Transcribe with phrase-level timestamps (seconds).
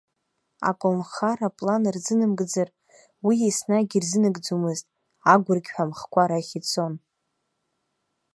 [0.69, 2.69] Аколнхара аплан рзынамыгӡар
[3.25, 4.85] уи еснагь ирзынагӡомызт,
[5.33, 6.93] агәырқьҳәа амхқәа рахь ицон.